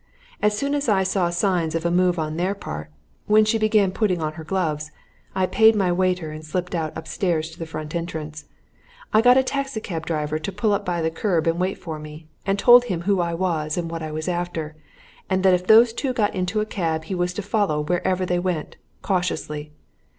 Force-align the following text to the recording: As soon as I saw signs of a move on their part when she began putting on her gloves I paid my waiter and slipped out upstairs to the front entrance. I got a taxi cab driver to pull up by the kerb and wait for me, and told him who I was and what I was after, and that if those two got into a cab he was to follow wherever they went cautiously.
As 0.41 0.57
soon 0.57 0.73
as 0.73 0.89
I 0.89 1.03
saw 1.03 1.29
signs 1.29 1.75
of 1.75 1.85
a 1.85 1.91
move 1.91 2.17
on 2.17 2.35
their 2.35 2.55
part 2.55 2.89
when 3.27 3.45
she 3.45 3.59
began 3.59 3.91
putting 3.91 4.19
on 4.19 4.33
her 4.33 4.43
gloves 4.43 4.89
I 5.35 5.45
paid 5.45 5.75
my 5.75 5.91
waiter 5.91 6.31
and 6.31 6.43
slipped 6.43 6.73
out 6.73 6.97
upstairs 6.97 7.51
to 7.51 7.59
the 7.59 7.67
front 7.67 7.93
entrance. 7.93 8.45
I 9.13 9.21
got 9.21 9.37
a 9.37 9.43
taxi 9.43 9.79
cab 9.79 10.07
driver 10.07 10.39
to 10.39 10.51
pull 10.51 10.73
up 10.73 10.83
by 10.83 11.03
the 11.03 11.11
kerb 11.11 11.45
and 11.45 11.59
wait 11.59 11.77
for 11.77 11.99
me, 11.99 12.25
and 12.47 12.57
told 12.57 12.85
him 12.85 13.01
who 13.01 13.19
I 13.21 13.35
was 13.35 13.77
and 13.77 13.91
what 13.91 14.01
I 14.01 14.09
was 14.11 14.27
after, 14.27 14.75
and 15.29 15.43
that 15.43 15.53
if 15.53 15.67
those 15.67 15.93
two 15.93 16.13
got 16.13 16.33
into 16.33 16.61
a 16.61 16.65
cab 16.65 17.03
he 17.03 17.13
was 17.13 17.31
to 17.35 17.43
follow 17.43 17.79
wherever 17.81 18.25
they 18.25 18.39
went 18.39 18.77
cautiously. 19.03 19.71